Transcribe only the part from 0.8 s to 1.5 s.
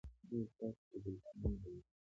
شاګردان